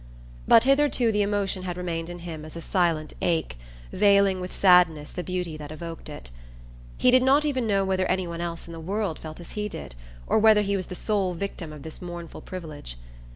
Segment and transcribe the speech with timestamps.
[0.47, 3.55] But hitherto the emotion had remained in him as a silent ache,
[3.93, 6.31] veiling with sadness the beauty that evoked it.
[6.97, 9.69] He did not even know whether any one else in the world felt as he
[9.69, 9.93] did,
[10.25, 12.97] or whether he was the sole victim of this mournful privilege.